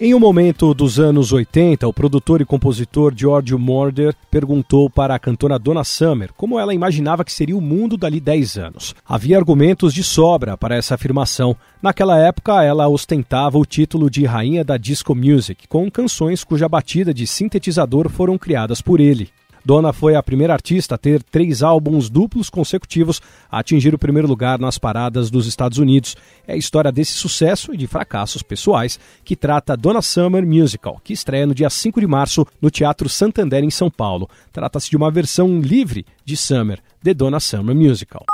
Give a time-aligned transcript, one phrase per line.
[0.00, 5.20] Em um momento dos anos 80, o produtor e compositor George Moroder perguntou para a
[5.20, 8.92] cantora Donna Summer como ela imaginava que seria o mundo dali 10 anos.
[9.06, 11.56] Havia argumentos de sobra para essa afirmação.
[11.80, 17.14] Naquela época, ela ostentava o título de rainha da disco music, com canções cuja batida
[17.14, 19.30] de sintetizador foram criadas por ele.
[19.64, 24.28] Donna foi a primeira artista a ter três álbuns duplos consecutivos a atingir o primeiro
[24.28, 26.16] lugar nas paradas dos Estados Unidos.
[26.46, 31.14] É a história desse sucesso e de fracassos pessoais que trata Donna Summer Musical, que
[31.14, 34.28] estreia no dia 5 de março no Teatro Santander, em São Paulo.
[34.52, 38.24] Trata-se de uma versão livre de Summer, The Donna Summer Musical.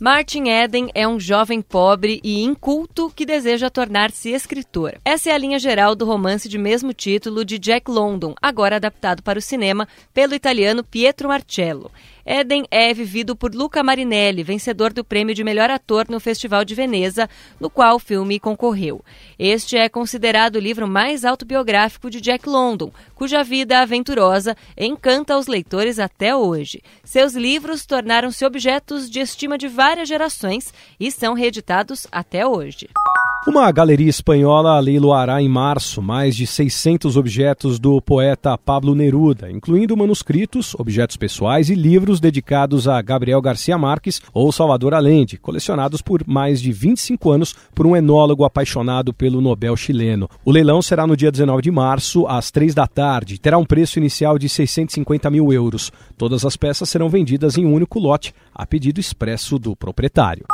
[0.00, 4.96] Martin Eden é um jovem pobre e inculto que deseja tornar-se escritor.
[5.04, 9.24] Essa é a linha geral do romance de mesmo título de Jack London, agora adaptado
[9.24, 11.90] para o cinema pelo italiano Pietro Marcello.
[12.30, 16.74] Eden é vivido por Luca Marinelli, vencedor do prêmio de melhor ator no Festival de
[16.74, 17.26] Veneza,
[17.58, 19.02] no qual o filme concorreu.
[19.38, 25.46] Este é considerado o livro mais autobiográfico de Jack London, cuja vida aventurosa encanta os
[25.46, 26.82] leitores até hoje.
[27.02, 30.70] Seus livros tornaram-se objetos de estima de várias gerações
[31.00, 32.90] e são reeditados até hoje.
[33.48, 39.96] Uma galeria espanhola leiloará em março mais de 600 objetos do poeta Pablo Neruda, incluindo
[39.96, 46.22] manuscritos, objetos pessoais e livros dedicados a Gabriel Garcia Marques ou Salvador Allende, colecionados por
[46.26, 50.28] mais de 25 anos por um enólogo apaixonado pelo Nobel chileno.
[50.44, 53.98] O leilão será no dia 19 de março, às 3 da tarde, terá um preço
[53.98, 55.90] inicial de 650 mil euros.
[56.18, 60.44] Todas as peças serão vendidas em um único lote, a pedido expresso do proprietário.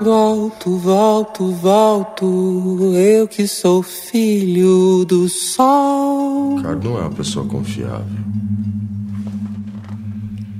[0.00, 6.56] Volto, volto, volto, eu que sou filho do sol.
[6.56, 8.24] Ricardo não é uma pessoa confiável.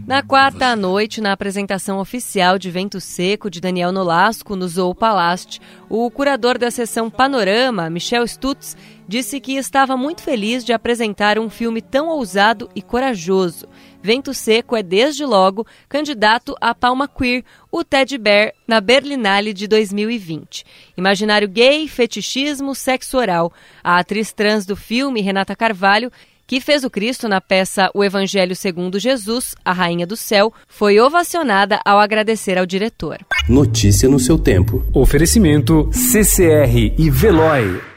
[0.07, 4.95] Na quarta à noite, na apresentação oficial de Vento Seco de Daniel Nolasco no Zoo
[4.95, 8.77] Palast, o curador da sessão Panorama, Michel Stutz,
[9.09, 13.67] disse que estava muito feliz de apresentar um filme tão ousado e corajoso.
[14.01, 17.43] Vento Seco é, desde logo, candidato à Palma Queer,
[17.73, 20.65] o Ted Bear, na Berlinale de 2020.
[20.97, 23.53] Imaginário gay, fetichismo, sexo oral.
[23.83, 26.13] A atriz trans do filme, Renata Carvalho,
[26.47, 31.01] que fez o Cristo na peça O Evangelho segundo Jesus, a Rainha do Céu, foi
[31.01, 33.19] ovacionada ao agradecer ao diretor.
[33.49, 34.85] Notícia no seu tempo.
[34.95, 37.96] Oferecimento CCR e Veloy.